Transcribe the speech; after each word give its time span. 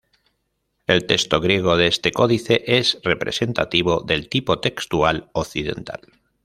El 0.87 1.05
texto 1.05 1.39
griego 1.41 1.77
de 1.77 1.85
este 1.85 2.11
códice 2.11 2.63
es 2.65 2.97
representativo 3.03 3.99
del 4.01 4.29
tipo 4.29 4.59
textual 4.59 5.29
occidental. 5.33 6.01